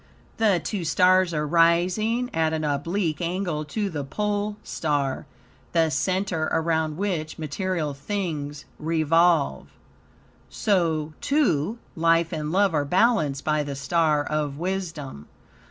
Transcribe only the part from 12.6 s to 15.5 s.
are balanced by the star of wisdom.